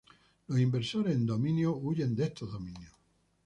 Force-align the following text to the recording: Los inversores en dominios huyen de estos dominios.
Los 0.47 0.57
inversores 0.59 1.13
en 1.13 1.27
dominios 1.27 1.75
huyen 1.77 2.15
de 2.15 2.23
estos 2.23 2.51
dominios. 2.51 2.95